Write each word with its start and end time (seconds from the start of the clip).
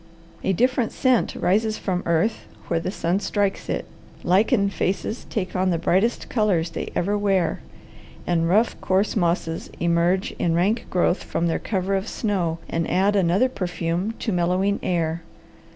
A 0.43 0.51
different 0.51 0.91
scent 0.91 1.35
rises 1.35 1.77
from 1.77 2.01
earth 2.07 2.47
where 2.69 2.79
the 2.79 2.89
sun 2.89 3.19
strikes 3.19 3.69
it. 3.69 3.85
Lichen 4.23 4.67
faces 4.67 5.27
take 5.29 5.55
on 5.55 5.69
the 5.69 5.77
brightest 5.77 6.27
colours 6.27 6.71
they 6.71 6.89
ever 6.95 7.15
wear, 7.15 7.59
and 8.25 8.49
rough, 8.49 8.81
coarse 8.81 9.15
mosses 9.15 9.69
emerge 9.79 10.31
in 10.39 10.55
rank 10.55 10.87
growth 10.89 11.21
from 11.21 11.45
their 11.45 11.59
cover 11.59 11.93
of 11.95 12.07
snow 12.07 12.57
and 12.67 12.89
add 12.89 13.15
another 13.15 13.47
perfume 13.47 14.15
to 14.17 14.31
mellowing 14.31 14.79
air. 14.81 15.21